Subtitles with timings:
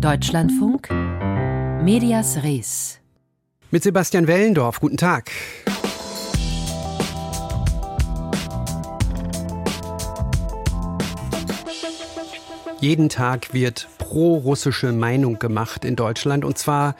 [0.00, 0.90] Deutschlandfunk
[1.82, 3.00] Medias Res.
[3.72, 5.32] Mit Sebastian Wellendorf, guten Tag.
[12.80, 16.94] Jeden Tag wird pro-russische Meinung gemacht in Deutschland und zwar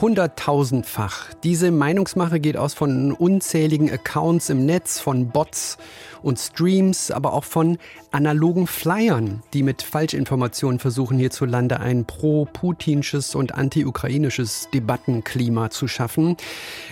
[0.00, 1.34] hunderttausendfach.
[1.42, 5.78] Diese Meinungsmache geht aus von unzähligen Accounts im Netz, von Bots
[6.22, 7.78] und Streams, aber auch von
[8.10, 16.36] analogen Flyern, die mit Falschinformationen versuchen, hierzulande ein pro-putinsches und anti-ukrainisches Debattenklima zu schaffen.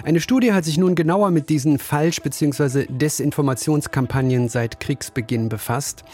[0.04, 2.86] Eine Studie hat sich nun genauer mit diesen Falsch- bzw.
[2.88, 6.04] Desinformationskampagnen seit Kriegsbeginn befasst.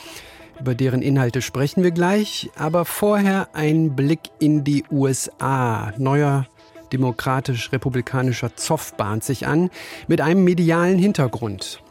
[0.60, 5.93] Über deren Inhalte sprechen wir gleich, aber vorher ein Blick in die USA.
[5.98, 6.46] Neuer
[6.92, 9.70] demokratisch-republikanischer Zoff bahnt sich an,
[10.06, 11.83] mit einem medialen Hintergrund.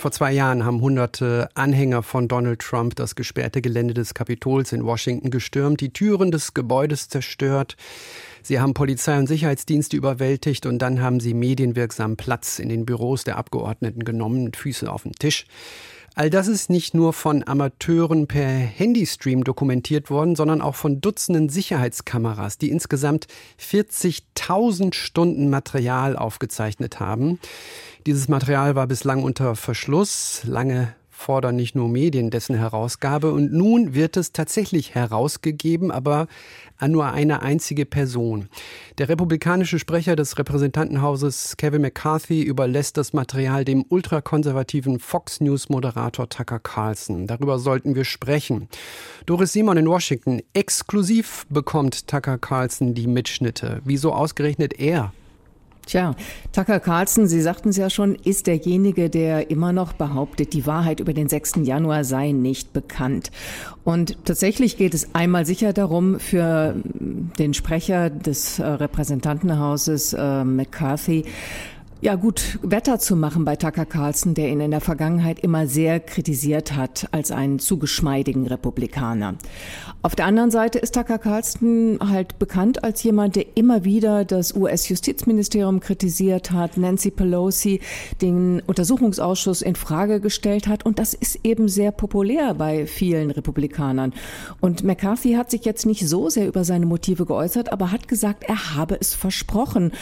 [0.00, 4.86] Vor zwei Jahren haben hunderte Anhänger von Donald Trump das gesperrte Gelände des Kapitols in
[4.86, 7.76] Washington gestürmt, die Türen des Gebäudes zerstört.
[8.42, 13.24] Sie haben Polizei und Sicherheitsdienste überwältigt und dann haben sie medienwirksam Platz in den Büros
[13.24, 15.44] der Abgeordneten genommen, mit Füßen auf dem Tisch.
[16.14, 21.48] All das ist nicht nur von Amateuren per Handystream dokumentiert worden, sondern auch von Dutzenden
[21.48, 23.26] Sicherheitskameras, die insgesamt
[23.60, 27.38] 40.000 Stunden Material aufgezeichnet haben.
[28.06, 30.42] Dieses Material war bislang unter Verschluss.
[30.44, 33.32] Lange fordern nicht nur Medien dessen Herausgabe.
[33.32, 36.26] Und nun wird es tatsächlich herausgegeben, aber
[36.78, 38.48] an nur eine einzige Person.
[38.98, 46.28] Der republikanische Sprecher des Repräsentantenhauses Kevin McCarthy überlässt das Material dem ultrakonservativen Fox News Moderator
[46.28, 47.26] Tucker Carlson.
[47.26, 48.68] Darüber sollten wir sprechen.
[49.26, 50.40] Doris Simon in Washington.
[50.54, 53.82] Exklusiv bekommt Tucker Carlson die Mitschnitte.
[53.84, 55.12] Wieso ausgerechnet er?
[55.90, 56.14] Tja,
[56.52, 61.00] Tucker Carlson, Sie sagten es ja schon, ist derjenige, der immer noch behauptet, die Wahrheit
[61.00, 61.62] über den 6.
[61.64, 63.32] Januar sei nicht bekannt.
[63.82, 66.76] Und tatsächlich geht es einmal sicher darum, für
[67.40, 71.24] den Sprecher des äh, Repräsentantenhauses äh, McCarthy
[72.02, 76.00] ja, gut, Wetter zu machen bei Tucker Carlson, der ihn in der Vergangenheit immer sehr
[76.00, 79.34] kritisiert hat als einen zu geschmeidigen Republikaner.
[80.02, 84.54] Auf der anderen Seite ist Tucker Carlson halt bekannt als jemand, der immer wieder das
[84.56, 87.80] US-Justizministerium kritisiert hat, Nancy Pelosi
[88.22, 90.86] den Untersuchungsausschuss in Frage gestellt hat.
[90.86, 94.14] Und das ist eben sehr populär bei vielen Republikanern.
[94.60, 98.44] Und McCarthy hat sich jetzt nicht so sehr über seine Motive geäußert, aber hat gesagt,
[98.44, 99.92] er habe es versprochen.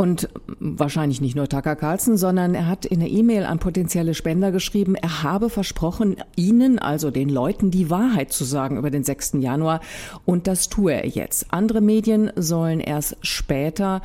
[0.00, 0.30] Und
[0.60, 4.94] wahrscheinlich nicht nur Tucker Carlson, sondern er hat in der E-Mail an potenzielle Spender geschrieben,
[4.94, 9.32] er habe versprochen, ihnen, also den Leuten, die Wahrheit zu sagen über den 6.
[9.40, 9.80] Januar.
[10.24, 11.52] Und das tue er jetzt.
[11.52, 14.00] Andere Medien sollen erst später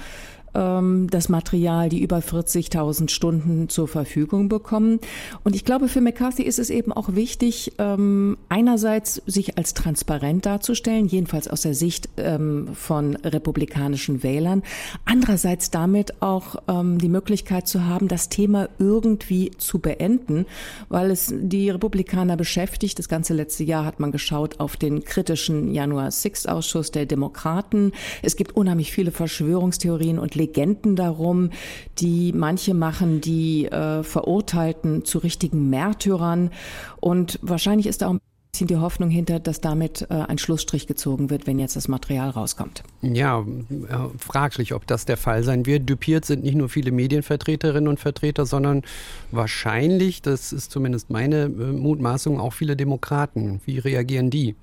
[0.56, 5.00] ähm, das Material, die über 40.000 Stunden zur Verfügung bekommen.
[5.44, 10.46] Und ich glaube, für McCarthy ist es eben auch wichtig, ähm, einerseits sich als transparent
[10.46, 14.64] darzustellen, jedenfalls aus der Sicht ähm, von republikanischen Wählern,
[15.06, 20.46] andererseits damit auch ähm, die Möglichkeit zu haben, das Thema irgendwie zu beenden,
[20.90, 22.98] weil es die Republikaner beschäftigt.
[23.00, 27.92] Das ganze letzte Jahr hat man geschaut auf den kritischen Januar 6 Ausschuss der Demokraten.
[28.22, 31.50] Es gibt unheimlich viele Verschwörungstheorien und Legenden darum,
[31.98, 36.52] die manche machen die äh, Verurteilten zu richtigen Märtyrern.
[37.00, 38.20] Und wahrscheinlich ist da auch ein
[38.52, 42.30] bisschen die Hoffnung hinter, dass damit äh, ein Schlussstrich gezogen wird, wenn jetzt das Material
[42.30, 42.84] rauskommt.
[43.02, 43.46] Ja, äh,
[44.20, 45.90] fraglich, ob das der Fall sein wird.
[45.90, 48.84] Dupiert sind nicht nur viele Medienvertreterinnen und Vertreter, sondern
[49.32, 53.62] wahrscheinlich, das ist zumindest meine äh, Mutmaßung, auch viele Demokraten.
[53.66, 54.56] Wie reagieren die?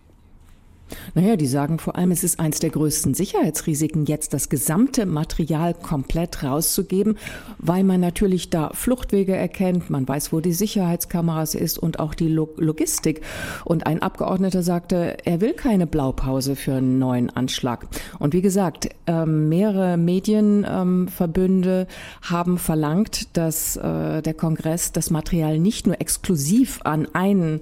[1.14, 5.74] Naja, die sagen vor allem, es ist eines der größten Sicherheitsrisiken, jetzt das gesamte Material
[5.74, 7.18] komplett rauszugeben,
[7.58, 12.28] weil man natürlich da Fluchtwege erkennt, man weiß, wo die Sicherheitskameras ist und auch die
[12.28, 13.22] Logistik.
[13.64, 17.86] Und ein Abgeordneter sagte, er will keine Blaupause für einen neuen Anschlag.
[18.18, 21.86] Und wie gesagt, ähm, mehrere Medienverbünde
[22.22, 27.60] haben verlangt, dass äh, der Kongress das Material nicht nur exklusiv an einen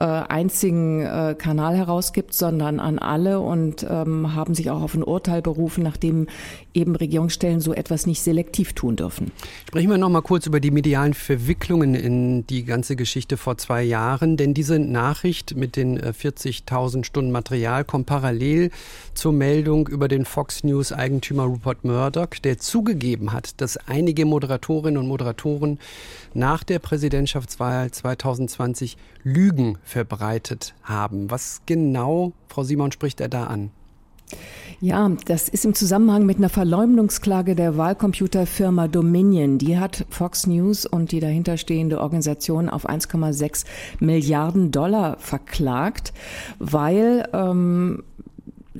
[0.00, 5.02] äh, einzigen äh, Kanal herausgibt, sondern an alle und ähm, haben sich auch auf ein
[5.02, 6.28] Urteil berufen, nachdem
[6.74, 9.32] eben Regierungsstellen so etwas nicht selektiv tun dürfen.
[9.66, 13.82] Sprechen wir noch mal kurz über die medialen Verwicklungen in die ganze Geschichte vor zwei
[13.82, 18.70] Jahren, denn diese Nachricht mit den 40.000 äh, Stunden Material kommt parallel
[19.14, 24.98] zur Meldung über den Fox News Eigentümer Rupert Murdoch, der zugegeben hat, dass einige Moderatorinnen
[24.98, 25.78] und Moderatoren
[26.34, 31.30] nach der Präsidentschaftswahl 2020 Lügen verbreitet haben.
[31.30, 33.70] Was genau, Frau Simon, spricht er da an?
[34.80, 39.58] Ja, das ist im Zusammenhang mit einer Verleumdungsklage der Wahlcomputerfirma Dominion.
[39.58, 43.64] Die hat Fox News und die dahinterstehende Organisation auf 1,6
[43.98, 46.12] Milliarden Dollar verklagt,
[46.60, 48.04] weil ähm,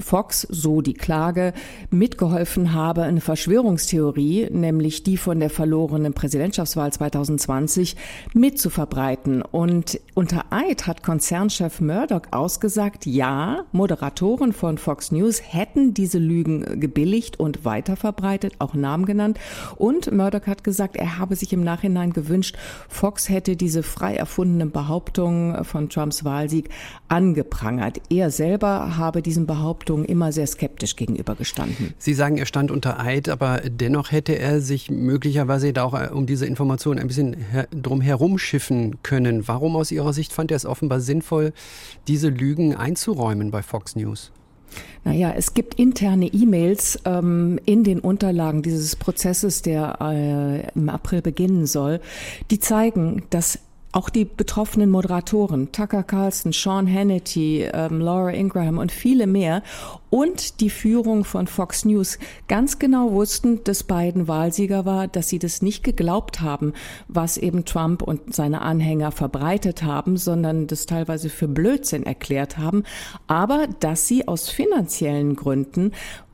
[0.00, 1.53] Fox, so die Klage,
[1.91, 7.97] mitgeholfen habe, eine Verschwörungstheorie, nämlich die von der verlorenen Präsidentschaftswahl 2020,
[8.35, 9.43] mitzuverbreiten.
[9.43, 16.81] Und unter Eid hat Konzernchef Murdoch ausgesagt, ja, Moderatoren von Fox News hätten diese Lügen
[16.81, 19.39] gebilligt und weiterverbreitet, auch Namen genannt.
[19.77, 22.56] Und Murdoch hat gesagt, er habe sich im Nachhinein gewünscht,
[22.89, 26.69] Fox hätte diese frei erfundenen Behauptungen von Trumps Wahlsieg
[27.09, 28.00] angeprangert.
[28.11, 31.94] Er selber habe diesen Behauptungen Behauptungen immer sehr skeptisch gegenübergestanden.
[31.99, 36.11] Sie sagen, er stand unter Eid, aber dennoch hätte er sich möglicherweise da auch äh,
[36.12, 37.37] um diese Informationen ein bisschen
[37.70, 39.49] drum herum schiffen können.
[39.49, 41.52] Warum aus Ihrer Sicht fand er es offenbar sinnvoll,
[42.06, 44.31] diese Lügen einzuräumen bei Fox News?
[45.05, 51.23] Naja, es gibt interne E-Mails ähm, in den Unterlagen dieses Prozesses, der äh, im April
[51.23, 52.00] beginnen soll,
[52.50, 53.61] die zeigen, dass
[53.93, 59.62] auch die betroffenen Moderatoren, Tucker Carlson, Sean Hannity, ähm, Laura Ingraham und viele mehr
[60.11, 62.19] und die Führung von Fox News
[62.49, 66.75] ganz genau wussten, dass Biden Wahlsieger war, dass sie das nicht geglaubt haben,
[67.08, 72.85] was eben Trump und seine Anhänger verbreitet haben, sondern das teilweise für Blödsinn erklärt haben,
[73.26, 75.93] aber dass sie aus finanziellen Gründen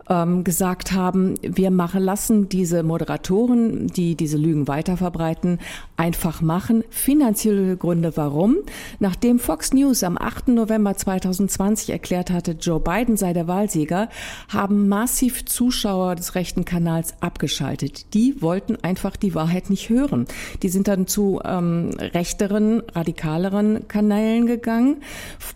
[0.08, 5.60] ähm, gesagt haben, wir machen lassen diese Moderatoren, die diese Lügen weiterverbreiten,
[5.96, 6.82] einfach machen.
[6.91, 8.56] Finanzielle Gründe warum?
[8.99, 10.49] Nachdem Fox News am 8.
[10.49, 14.08] November 2020 erklärt hatte, Joe Biden sei der Wahlsieger,
[14.49, 18.12] haben massiv Zuschauer des rechten Kanals abgeschaltet.
[18.14, 20.26] Die wollten einfach die Wahrheit nicht hören.
[20.62, 24.97] Die sind dann zu ähm, rechteren, radikaleren Kanälen gegangen.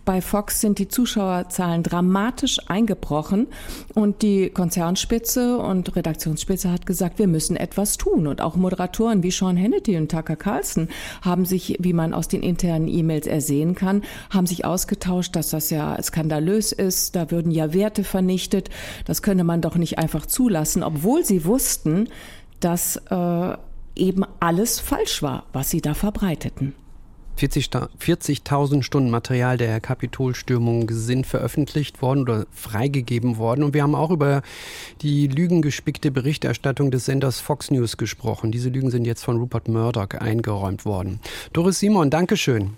[0.04, 3.48] Bei Fox sind die Zuschauerzahlen dramatisch eingebrochen
[3.94, 8.26] und die Konzernspitze und Redaktionsspitze hat gesagt, wir müssen etwas tun.
[8.26, 10.88] Und auch Moderatoren wie Sean Hannity und Tucker Carlson
[11.22, 15.70] haben sich, wie man aus den internen E-Mails ersehen kann, haben sich ausgetauscht, dass das
[15.70, 17.16] ja skandalös ist.
[17.16, 18.70] Da würden ja Werte vernichtet.
[19.04, 22.08] Das könne man doch nicht einfach zulassen, obwohl sie wussten,
[22.60, 23.56] dass äh,
[23.96, 26.74] eben alles falsch war, was sie da verbreiteten.
[27.38, 33.62] 40.000 40 Stunden Material der Kapitolstürmung sind veröffentlicht worden oder freigegeben worden.
[33.62, 34.42] Und wir haben auch über
[35.02, 38.50] die lügengespickte Berichterstattung des Senders Fox News gesprochen.
[38.50, 41.20] Diese Lügen sind jetzt von Rupert Murdoch eingeräumt worden.
[41.52, 42.76] Doris Simon, Dankeschön.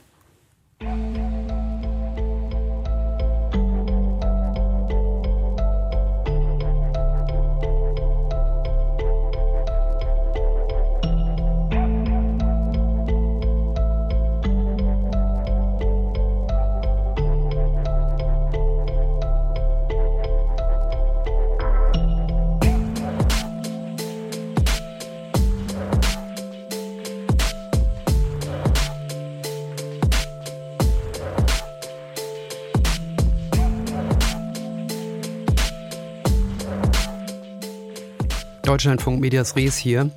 [38.70, 40.10] Deutschlandfunk Medias Res hier.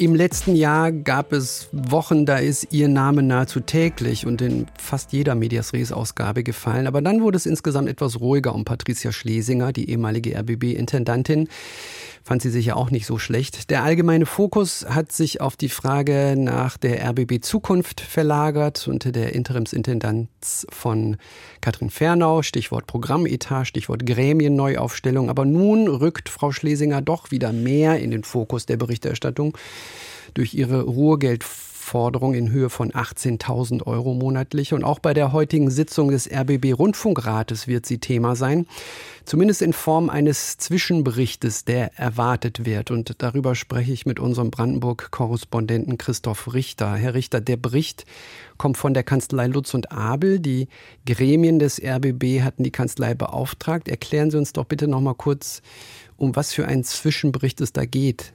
[0.00, 5.12] Im letzten Jahr gab es Wochen, da ist Ihr Name nahezu täglich und in fast
[5.12, 6.86] jeder Medias Res Ausgabe gefallen.
[6.86, 11.48] Aber dann wurde es insgesamt etwas ruhiger um Patricia Schlesinger, die ehemalige RBB-Intendantin
[12.28, 13.70] fand sie sicher auch nicht so schlecht.
[13.70, 19.34] Der allgemeine Fokus hat sich auf die Frage nach der RBB Zukunft verlagert unter der
[19.34, 21.16] Interimsintendanz von
[21.62, 25.30] Katrin Fernau, Stichwort Programmetat, Stichwort Gremienneuaufstellung.
[25.30, 29.56] Aber nun rückt Frau Schlesinger doch wieder mehr in den Fokus der Berichterstattung
[30.34, 31.44] durch ihre Ruhegeld
[31.88, 34.74] Forderung in Höhe von 18.000 Euro monatlich.
[34.74, 38.66] Und auch bei der heutigen Sitzung des RBB Rundfunkrates wird sie Thema sein.
[39.24, 42.90] Zumindest in Form eines Zwischenberichtes, der erwartet wird.
[42.90, 46.94] Und darüber spreche ich mit unserem Brandenburg-Korrespondenten Christoph Richter.
[46.94, 48.04] Herr Richter, der Bericht
[48.58, 50.40] kommt von der Kanzlei Lutz und Abel.
[50.40, 50.68] Die
[51.06, 53.88] Gremien des RBB hatten die Kanzlei beauftragt.
[53.88, 55.62] Erklären Sie uns doch bitte noch mal kurz,
[56.18, 58.34] um was für einen Zwischenbericht es da geht.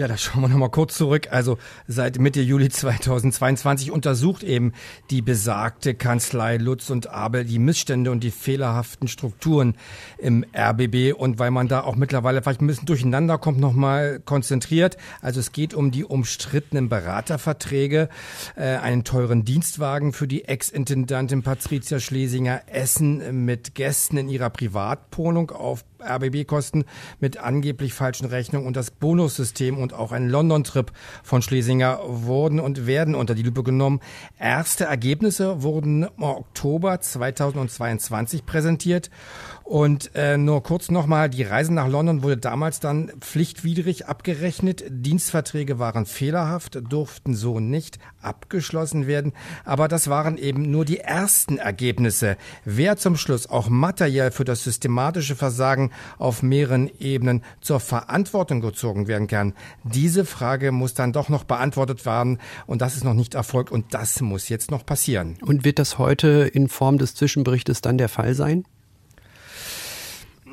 [0.00, 1.28] Ja, da schauen wir noch mal kurz zurück.
[1.30, 4.72] Also seit Mitte Juli 2022 untersucht eben
[5.10, 9.76] die besagte Kanzlei Lutz und Abel die Missstände und die fehlerhaften Strukturen
[10.16, 11.12] im RBB.
[11.14, 14.96] Und weil man da auch mittlerweile vielleicht ein bisschen durcheinander kommt, noch mal konzentriert.
[15.20, 18.08] Also es geht um die umstrittenen Beraterverträge,
[18.56, 25.50] äh, einen teuren Dienstwagen für die Ex-Intendantin Patricia Schlesinger, Essen mit Gästen in ihrer Privatwohnung
[25.50, 26.84] auf RBB-Kosten
[27.18, 30.92] mit angeblich falschen Rechnungen und das Bonussystem und auch ein London-Trip
[31.22, 34.00] von Schlesinger wurden und werden unter die Lupe genommen.
[34.38, 39.10] Erste Ergebnisse wurden im Oktober 2022 präsentiert
[39.70, 44.82] und äh, nur kurz nochmal, die Reise nach London wurde damals dann pflichtwidrig abgerechnet.
[44.88, 49.32] Dienstverträge waren fehlerhaft, durften so nicht abgeschlossen werden.
[49.64, 52.36] Aber das waren eben nur die ersten Ergebnisse.
[52.64, 59.08] Wer zum Schluss auch materiell für das systematische Versagen auf mehreren Ebenen zur Verantwortung gezogen
[59.08, 59.54] werden kann,
[59.84, 62.38] diese Frage muss dann doch noch beantwortet werden.
[62.66, 65.36] Und das ist noch nicht erfolgt und das muss jetzt noch passieren.
[65.42, 68.64] Und wird das heute in Form des Zwischenberichtes dann der Fall sein?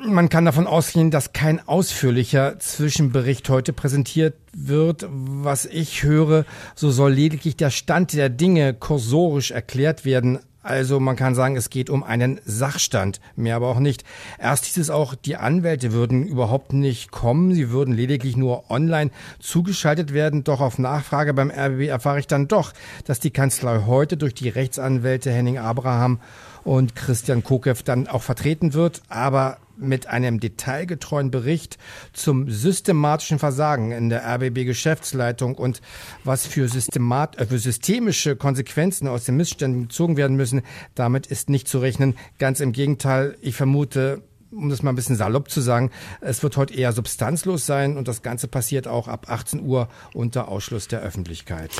[0.00, 5.06] Man kann davon ausgehen, dass kein ausführlicher Zwischenbericht heute präsentiert wird.
[5.10, 6.44] Was ich höre,
[6.76, 10.38] so soll lediglich der Stand der Dinge kursorisch erklärt werden.
[10.62, 14.04] Also man kann sagen, es geht um einen Sachstand, mehr aber auch nicht.
[14.38, 19.10] Erst hieß es auch, die Anwälte würden überhaupt nicht kommen, sie würden lediglich nur online
[19.38, 20.42] zugeschaltet werden.
[20.42, 22.72] Doch auf Nachfrage beim RBB erfahre ich dann doch,
[23.04, 26.20] dass die Kanzlei heute durch die Rechtsanwälte Henning Abraham
[26.64, 29.02] und Christian Kokev dann auch vertreten wird.
[29.08, 31.78] Aber mit einem detailgetreuen Bericht
[32.12, 35.80] zum systematischen Versagen in der RBB-Geschäftsleitung und
[36.24, 40.62] was für, Systemat äh, für systemische Konsequenzen aus den Missständen gezogen werden müssen,
[40.94, 42.16] damit ist nicht zu rechnen.
[42.38, 45.90] Ganz im Gegenteil, ich vermute, um das mal ein bisschen salopp zu sagen,
[46.20, 50.48] es wird heute eher substanzlos sein und das Ganze passiert auch ab 18 Uhr unter
[50.48, 51.70] Ausschluss der Öffentlichkeit.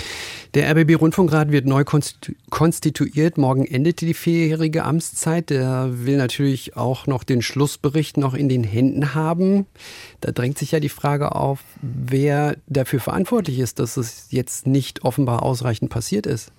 [0.54, 1.84] Der RBB Rundfunkrat wird neu
[2.50, 3.38] konstituiert.
[3.38, 5.50] Morgen endet die vierjährige Amtszeit.
[5.50, 9.66] Der will natürlich auch noch den Schlussbericht noch in den Händen haben.
[10.20, 15.04] Da drängt sich ja die Frage auf, wer dafür verantwortlich ist, dass es jetzt nicht
[15.04, 16.52] offenbar ausreichend passiert ist.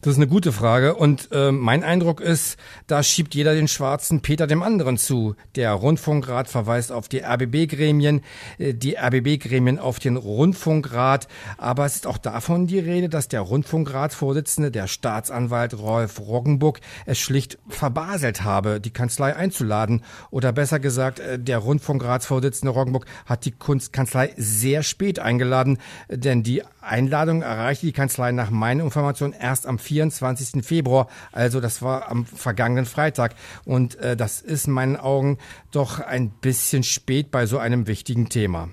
[0.00, 4.20] Das ist eine gute Frage und äh, mein Eindruck ist, da schiebt jeder den schwarzen
[4.20, 5.34] Peter dem anderen zu.
[5.56, 8.20] Der Rundfunkrat verweist auf die RBB-Gremien,
[8.58, 11.26] äh, die RBB-Gremien auf den Rundfunkrat,
[11.56, 17.18] aber es ist auch davon die Rede, dass der Rundfunkratsvorsitzende, der Staatsanwalt Rolf Roggenburg, es
[17.18, 20.04] schlicht verbaselt habe, die Kanzlei einzuladen.
[20.30, 25.78] Oder besser gesagt, äh, der Rundfunkratsvorsitzende Roggenburg hat die Kunstkanzlei sehr spät eingeladen,
[26.08, 30.64] denn die Einladung erreichte die Kanzlei nach meiner Information erst am 24.
[30.64, 33.34] Februar, also das war am vergangenen Freitag.
[33.64, 35.38] Und äh, das ist in meinen Augen
[35.70, 38.68] doch ein bisschen spät bei so einem wichtigen Thema.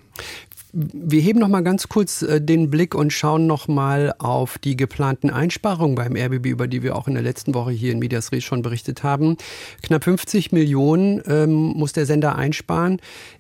[0.78, 4.76] Wir heben noch mal ganz kurz äh, den Blick und schauen noch mal auf die
[4.76, 8.34] geplanten Einsparungen beim RBB, über die wir auch in der letzten Woche hier in Medias
[8.34, 9.38] Res schon berichtet haben.
[9.84, 13.00] Knapp 50 Millionen ähm, muss der Sender einsparen.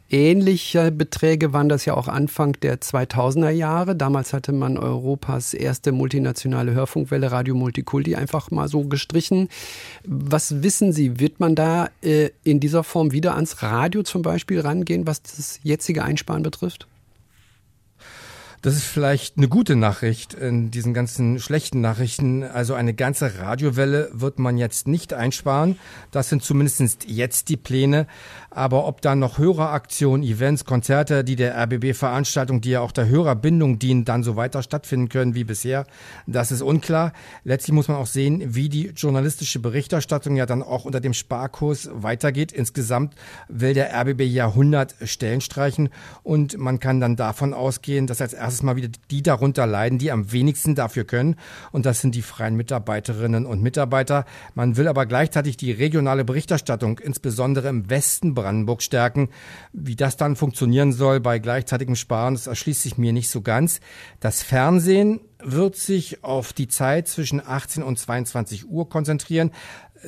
[0.09, 3.97] Ähnliche Beträge waren das ja auch Anfang der 2000er Jahre.
[3.97, 9.49] Damals hatte man Europas erste multinationale Hörfunkwelle Radio Multikulti einfach mal so gestrichen.
[10.05, 14.61] Was wissen Sie, wird man da äh, in dieser Form wieder ans Radio zum Beispiel
[14.61, 16.87] rangehen, was das jetzige Einsparen betrifft?
[18.61, 22.43] Das ist vielleicht eine gute Nachricht in diesen ganzen schlechten Nachrichten.
[22.43, 25.77] Also eine ganze Radiowelle wird man jetzt nicht einsparen.
[26.11, 28.07] Das sind zumindest jetzt die Pläne.
[28.49, 33.77] Aber ob dann noch Höreraktionen, Events, Konzerte, die der RBB-Veranstaltung, die ja auch der Hörerbindung
[33.77, 35.85] dienen, dann so weiter stattfinden können wie bisher,
[36.25, 37.13] das ist unklar.
[37.43, 41.89] Letztlich muss man auch sehen, wie die journalistische Berichterstattung ja dann auch unter dem Sparkurs
[41.91, 42.51] weitergeht.
[42.51, 43.13] Insgesamt
[43.47, 45.89] will der RBB ja 100 Stellen streichen
[46.23, 49.97] und man kann dann davon ausgehen, dass als erstes erstes Mal wieder die darunter leiden,
[49.97, 51.35] die am wenigsten dafür können.
[51.71, 54.25] Und das sind die freien Mitarbeiterinnen und Mitarbeiter.
[54.53, 59.29] Man will aber gleichzeitig die regionale Berichterstattung, insbesondere im Westen Brandenburg, stärken.
[59.73, 63.81] Wie das dann funktionieren soll bei gleichzeitigem Sparen, das erschließt sich mir nicht so ganz.
[64.21, 69.51] Das Fernsehen wird sich auf die Zeit zwischen 18 und 22 Uhr konzentrieren.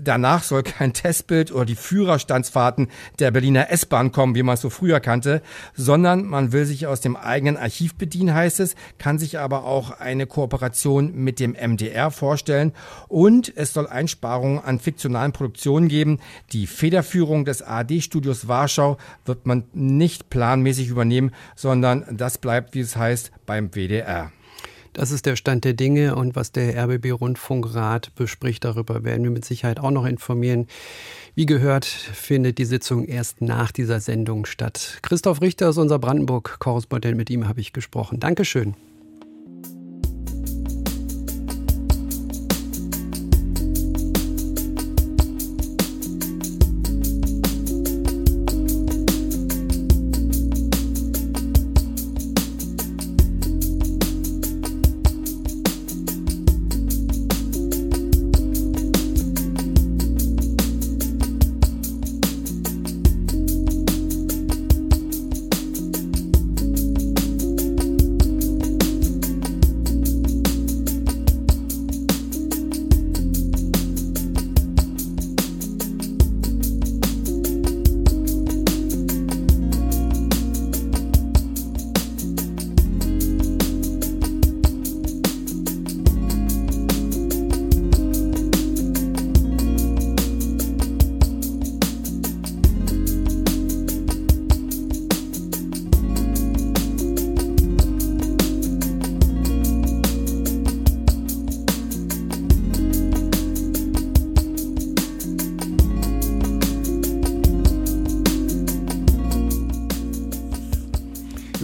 [0.02, 2.90] Danach soll kein Testbild oder die Führerstandsfahrten
[3.20, 5.42] der Berliner S-Bahn kommen, wie man es so früher kannte,
[5.74, 9.92] sondern man will sich aus dem eigenen Archiv bedienen, heißt es, kann sich aber auch
[9.92, 12.74] eine Kooperation mit dem MDR vorstellen
[13.08, 16.20] und es soll Einsparungen an fiktionalen Produktionen geben.
[16.52, 22.96] Die Federführung des ARD-Studios Warschau wird man nicht planmäßig übernehmen, sondern das bleibt, wie es
[22.96, 24.32] heißt, beim WDR.
[24.98, 29.30] Das ist der Stand der Dinge und was der RBB Rundfunkrat bespricht, darüber werden wir
[29.30, 30.66] mit Sicherheit auch noch informieren.
[31.36, 34.98] Wie gehört, findet die Sitzung erst nach dieser Sendung statt.
[35.04, 38.20] Christoph Richter ist unser Brandenburg-Korrespondent, mit ihm habe ich gesprochen.
[38.20, 38.74] Dankeschön.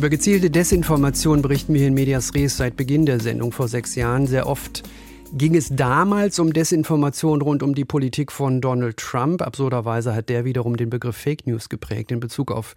[0.04, 4.28] Über gezielte Desinformation berichten wir in Medias Res seit Beginn der Sendung vor sechs Jahren.
[4.28, 4.84] Sehr oft
[5.32, 9.42] ging es damals um Desinformation rund um die Politik von Donald Trump.
[9.42, 12.76] Absurderweise hat der wiederum den Begriff Fake News geprägt in Bezug auf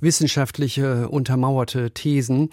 [0.00, 2.48] wissenschaftliche untermauerte Thesen.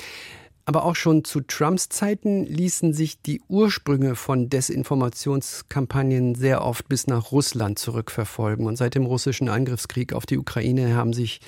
[0.65, 7.07] Aber auch schon zu Trumps Zeiten ließen sich die Ursprünge von Desinformationskampagnen sehr oft bis
[7.07, 8.65] nach Russland zurückverfolgen.
[8.65, 11.41] Und seit dem russischen Angriffskrieg auf die Ukraine haben sich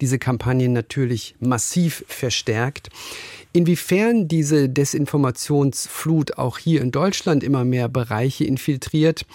[0.00, 2.88] diese Kampagnen natürlich massiv verstärkt.
[3.52, 9.26] Inwiefern diese Desinformationsflut auch hier in Deutschland immer mehr Bereiche infiltriert,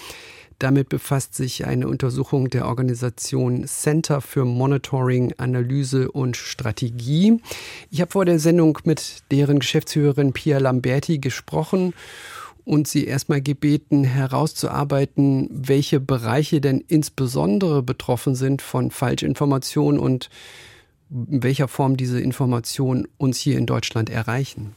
[0.60, 7.42] damit befasst sich eine Untersuchung der Organisation Center für Monitoring, Analyse und Strategie.
[7.92, 11.94] Ich habe vor der Sendung mit deren Geschäftsführerin Pia Lamberti gesprochen
[12.64, 20.30] und sie erstmal gebeten, herauszuarbeiten, welche Bereiche denn insbesondere betroffen sind von Falschinformationen und
[21.12, 24.76] in welcher Form diese Informationen uns hier in Deutschland erreichen.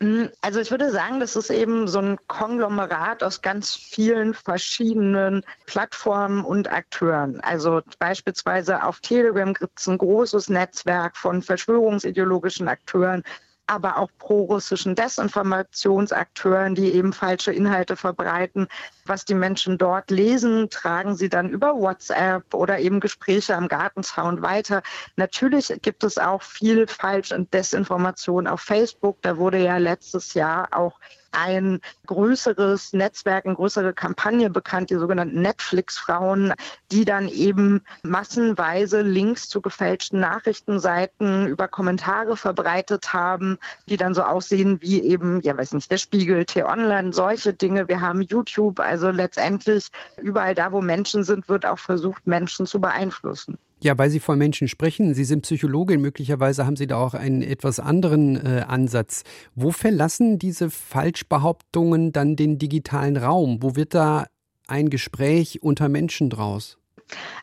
[0.00, 5.44] Mm, also ich würde sagen, das ist eben so ein Konglomerat aus ganz vielen verschiedenen
[5.66, 7.40] Plattformen und Akteuren.
[7.40, 13.22] Also beispielsweise auf Telegram gibt es ein großes Netzwerk von verschwörungsideologischen Akteuren,
[13.66, 18.68] aber auch pro-russischen Desinformationsakteuren, die eben falsche Inhalte verbreiten.
[19.06, 24.42] Was die Menschen dort lesen, tragen sie dann über WhatsApp oder eben Gespräche am Gartenzaun
[24.42, 24.82] weiter.
[25.16, 29.18] Natürlich gibt es auch viel Falsch- und Desinformation auf Facebook.
[29.22, 30.98] Da wurde ja letztes Jahr auch
[31.34, 36.54] ein größeres Netzwerk, eine größere Kampagne bekannt, die sogenannten Netflix-Frauen,
[36.92, 44.22] die dann eben massenweise Links zu gefälschten Nachrichtenseiten über Kommentare verbreitet haben, die dann so
[44.22, 47.88] aussehen wie eben, ja weiß nicht, der Spiegel, T-Online, solche Dinge.
[47.88, 49.88] Wir haben YouTube, also letztendlich
[50.20, 53.58] überall da, wo Menschen sind, wird auch versucht, Menschen zu beeinflussen.
[53.84, 57.42] Ja, weil Sie von Menschen sprechen, Sie sind Psychologin, möglicherweise haben Sie da auch einen
[57.42, 59.24] etwas anderen äh, Ansatz.
[59.54, 63.58] Wo verlassen diese Falschbehauptungen dann den digitalen Raum?
[63.60, 64.24] Wo wird da
[64.68, 66.78] ein Gespräch unter Menschen draus?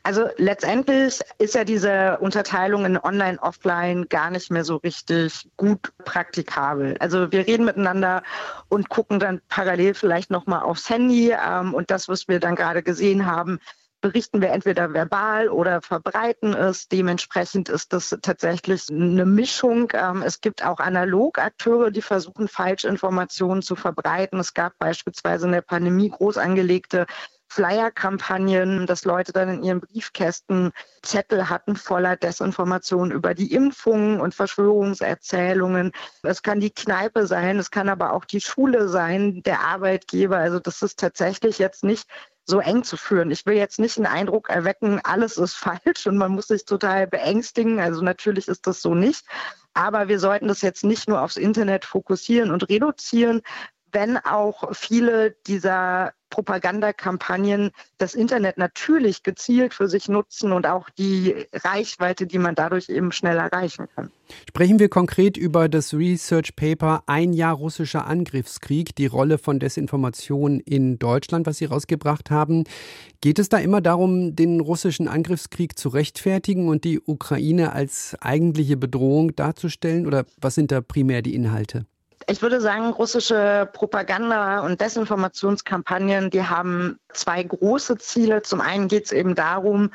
[0.01, 5.93] Also letztendlich ist ja diese Unterteilung in Online, Offline gar nicht mehr so richtig gut
[6.05, 6.97] praktikabel.
[6.99, 8.23] Also wir reden miteinander
[8.67, 12.81] und gucken dann parallel vielleicht nochmal aufs Handy ähm, und das, was wir dann gerade
[12.81, 13.59] gesehen haben,
[14.01, 16.87] berichten wir entweder verbal oder verbreiten es.
[16.87, 19.91] Dementsprechend ist das tatsächlich eine Mischung.
[19.93, 24.39] Ähm, es gibt auch Analogakteure, die versuchen, Falschinformationen zu verbreiten.
[24.39, 27.05] Es gab beispielsweise in der Pandemie groß angelegte
[27.51, 30.71] Flyer-Kampagnen, dass Leute dann in ihren Briefkästen
[31.03, 35.91] Zettel hatten voller Desinformation über die Impfungen und Verschwörungserzählungen.
[36.23, 40.37] Es kann die Kneipe sein, es kann aber auch die Schule sein, der Arbeitgeber.
[40.37, 42.07] Also das ist tatsächlich jetzt nicht
[42.45, 43.31] so eng zu führen.
[43.31, 47.07] Ich will jetzt nicht den Eindruck erwecken, alles ist falsch und man muss sich total
[47.07, 47.79] beängstigen.
[47.79, 49.25] Also natürlich ist das so nicht.
[49.73, 53.41] Aber wir sollten das jetzt nicht nur aufs Internet fokussieren und reduzieren,
[53.91, 61.45] wenn auch viele dieser Propagandakampagnen das Internet natürlich gezielt für sich nutzen und auch die
[61.53, 64.09] Reichweite, die man dadurch eben schnell erreichen kann.
[64.47, 70.59] Sprechen wir konkret über das Research Paper Ein Jahr russischer Angriffskrieg, die Rolle von Desinformation
[70.59, 72.63] in Deutschland, was Sie rausgebracht haben.
[73.19, 78.77] Geht es da immer darum, den russischen Angriffskrieg zu rechtfertigen und die Ukraine als eigentliche
[78.77, 80.07] Bedrohung darzustellen?
[80.07, 81.85] Oder was sind da primär die Inhalte?
[82.27, 88.41] Ich würde sagen, russische Propaganda- und Desinformationskampagnen, die haben zwei große Ziele.
[88.41, 89.91] Zum einen geht es eben darum,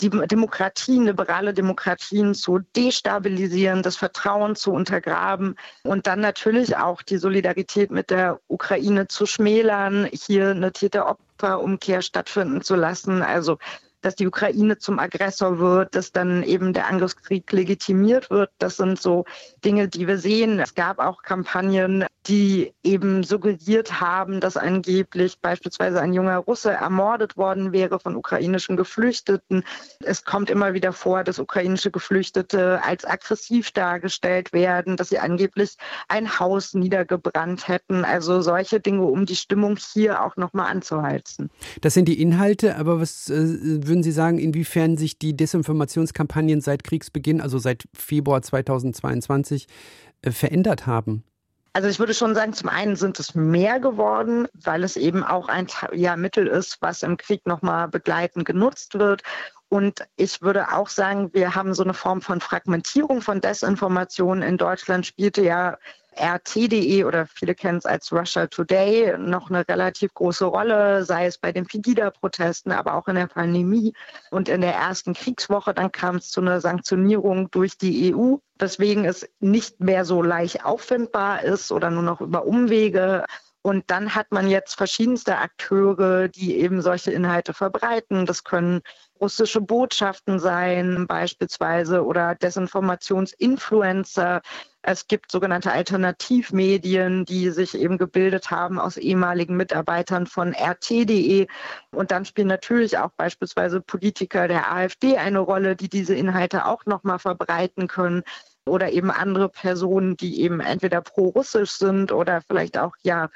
[0.00, 7.18] die Demokratien, liberale Demokratien zu destabilisieren, das Vertrauen zu untergraben und dann natürlich auch die
[7.18, 13.22] Solidarität mit der Ukraine zu schmälern, hier eine Täter-Opfer-Umkehr stattfinden zu lassen.
[13.22, 13.58] Also
[14.08, 18.48] dass die Ukraine zum Aggressor wird, dass dann eben der Angriffskrieg legitimiert wird.
[18.56, 19.26] Das sind so
[19.66, 20.58] Dinge, die wir sehen.
[20.60, 27.36] Es gab auch Kampagnen, die eben suggeriert haben, dass angeblich beispielsweise ein junger Russe ermordet
[27.36, 29.62] worden wäre von ukrainischen Geflüchteten.
[30.02, 35.76] Es kommt immer wieder vor, dass ukrainische Geflüchtete als aggressiv dargestellt werden, dass sie angeblich
[36.08, 38.06] ein Haus niedergebrannt hätten.
[38.06, 41.50] Also solche Dinge, um die Stimmung hier auch nochmal anzuheizen.
[41.82, 43.34] Das sind die Inhalte, aber was äh,
[43.86, 49.66] würden Sie sagen, inwiefern sich die Desinformationskampagnen seit Kriegsbeginn, also seit Februar 2022,
[50.22, 51.24] äh, verändert haben?
[51.74, 55.48] Also ich würde schon sagen, zum einen sind es mehr geworden, weil es eben auch
[55.48, 59.22] ein ja, Mittel ist, was im Krieg nochmal begleitend genutzt wird.
[59.68, 64.40] Und ich würde auch sagen, wir haben so eine Form von Fragmentierung von Desinformation.
[64.42, 65.76] In Deutschland spielte ja
[66.18, 71.38] RT.de oder viele kennen es als Russia Today noch eine relativ große Rolle, sei es
[71.38, 73.92] bei den Pegida-Protesten, aber auch in der Pandemie.
[74.30, 79.04] Und in der ersten Kriegswoche, dann kam es zu einer Sanktionierung durch die EU, weswegen
[79.04, 83.24] es nicht mehr so leicht auffindbar ist oder nur noch über Umwege.
[83.62, 88.24] Und dann hat man jetzt verschiedenste Akteure, die eben solche Inhalte verbreiten.
[88.24, 88.82] Das können
[89.20, 94.42] russische Botschaften sein, beispielsweise, oder Desinformationsinfluencer.
[94.80, 101.48] Es gibt sogenannte Alternativmedien, die sich eben gebildet haben aus ehemaligen Mitarbeitern von RT.de.
[101.90, 106.86] Und dann spielen natürlich auch beispielsweise Politiker der AfD eine Rolle, die diese Inhalte auch
[106.86, 108.22] nochmal verbreiten können
[108.68, 113.28] oder eben andere Personen, die eben entweder pro-russisch sind oder vielleicht auch ja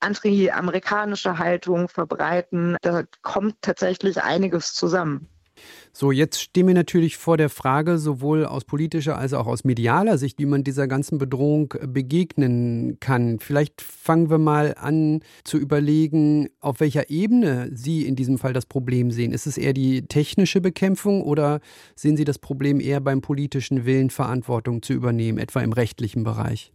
[0.00, 2.76] anti-amerikanische Haltung verbreiten.
[2.82, 5.28] Da kommt tatsächlich einiges zusammen.
[5.98, 10.18] So, jetzt stehen wir natürlich vor der Frage, sowohl aus politischer als auch aus medialer
[10.18, 13.38] Sicht, wie man dieser ganzen Bedrohung begegnen kann.
[13.38, 18.66] Vielleicht fangen wir mal an zu überlegen, auf welcher Ebene Sie in diesem Fall das
[18.66, 19.32] Problem sehen.
[19.32, 21.60] Ist es eher die technische Bekämpfung oder
[21.94, 26.74] sehen Sie das Problem eher beim politischen Willen, Verantwortung zu übernehmen, etwa im rechtlichen Bereich?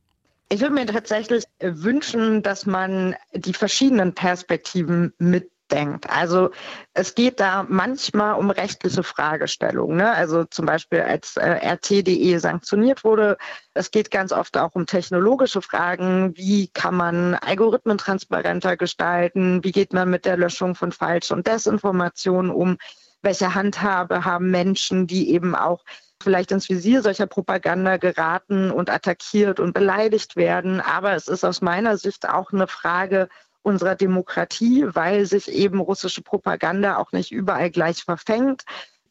[0.50, 6.10] Ich würde mir tatsächlich wünschen, dass man die verschiedenen Perspektiven mit denkt.
[6.10, 6.52] Also
[6.94, 9.98] es geht da manchmal um rechtliche Fragestellungen.
[9.98, 10.12] Ne?
[10.12, 13.38] Also zum Beispiel als äh, RT.de sanktioniert wurde,
[13.74, 16.36] es geht ganz oft auch um technologische Fragen.
[16.36, 19.64] Wie kann man Algorithmen transparenter gestalten?
[19.64, 22.78] Wie geht man mit der Löschung von Falsch- und Desinformationen um?
[23.22, 25.84] Welche Handhabe haben Menschen, die eben auch
[26.22, 30.82] vielleicht ins Visier solcher Propaganda geraten und attackiert und beleidigt werden.
[30.82, 33.30] Aber es ist aus meiner Sicht auch eine Frage
[33.64, 38.64] unserer Demokratie, weil sich eben russische Propaganda auch nicht überall gleich verfängt.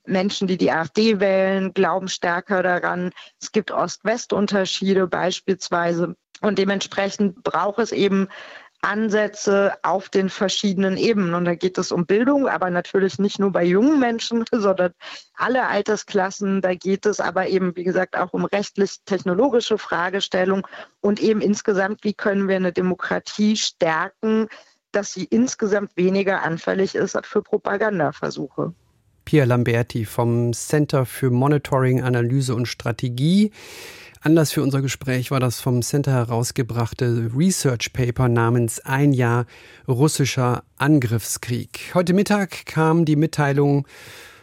[0.07, 3.13] Menschen, die die AfD wählen, glauben stärker daran.
[3.41, 6.17] Es gibt Ost-West-Unterschiede beispielsweise.
[6.41, 8.29] Und dementsprechend braucht es eben
[8.83, 11.35] Ansätze auf den verschiedenen Ebenen.
[11.35, 14.93] Und da geht es um Bildung, aber natürlich nicht nur bei jungen Menschen, sondern
[15.35, 16.61] alle Altersklassen.
[16.61, 20.65] Da geht es aber eben, wie gesagt, auch um rechtlich-technologische Fragestellungen
[21.01, 24.49] und eben insgesamt, wie können wir eine Demokratie stärken,
[24.93, 28.75] dass sie insgesamt weniger anfällig ist für Propagandaversuche.
[29.25, 33.53] Pierre Lamberti vom Center für Monitoring, Analyse und Strategie.
[34.23, 39.47] Anlass für unser Gespräch war das vom Center herausgebrachte Research Paper namens Ein Jahr
[39.89, 41.93] russischer Angriffskrieg.
[41.95, 43.89] Heute Mittag kam die Mitteilung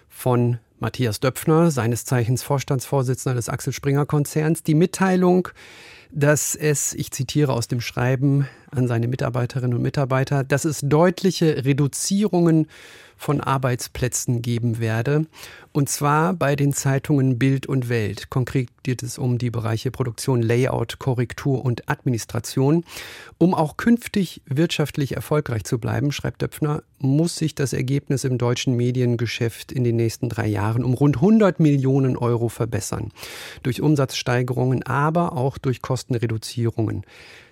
[0.09, 5.49] von Matthias Döpfner, seines Zeichens Vorstandsvorsitzender des Axel Springer Konzerns, die Mitteilung,
[6.11, 11.65] dass es, ich zitiere aus dem Schreiben an seine Mitarbeiterinnen und Mitarbeiter, dass es deutliche
[11.65, 12.67] Reduzierungen
[13.17, 15.25] von Arbeitsplätzen geben werde.
[15.71, 18.29] Und zwar bei den Zeitungen Bild und Welt.
[18.29, 22.83] Konkret geht es um die Bereiche Produktion, Layout, Korrektur und Administration.
[23.37, 28.75] Um auch künftig wirtschaftlich erfolgreich zu bleiben, schreibt Döpfner, muss sich das Ergebnis im deutschen
[28.75, 33.11] Mediengeschäft in den nächsten drei Jahren um rund 100 Millionen Euro verbessern.
[33.61, 37.01] Durch Umsatzsteigerungen, aber auch durch Kostenreduzierungen.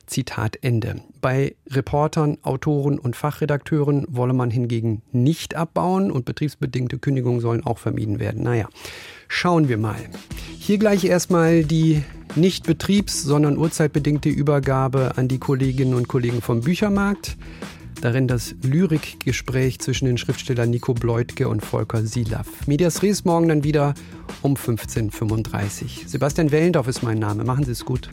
[0.06, 1.02] Zitat Ende.
[1.20, 7.80] Bei Reportern, Autoren und Fachredakteuren wolle man hingegen nicht abbauen und betriebsbedingte Kündigungen sollen auch
[7.80, 8.44] vermieden werden.
[8.44, 8.70] Naja,
[9.28, 9.98] schauen wir mal.
[10.60, 12.04] Hier gleich erstmal die
[12.36, 17.38] nicht betriebs-, sondern uhrzeitbedingte Übergabe an die Kolleginnen und Kollegen vom Büchermarkt.
[18.02, 22.68] Darin das Lyrikgespräch zwischen den Schriftstellern Nico Bleutke und Volker Silaff.
[22.68, 23.94] Medias Res morgen dann wieder
[24.42, 25.90] um 15.35 Uhr.
[26.08, 27.44] Sebastian Wellendorf ist mein Name.
[27.44, 28.10] Machen Sie es gut.